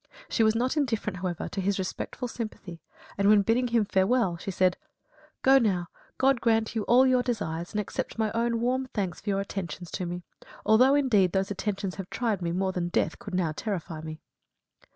[0.29, 2.81] She was not indifferent, however, to his respectful sympathy
[3.19, 4.75] and when bidding him farewell, she said:
[5.43, 9.29] "Go now; God grant you all your desires, and accept my own warm thanks for
[9.29, 10.23] your attentions to me;
[10.65, 14.19] although, indeed, those attentions have tried me more than death could now terrify me."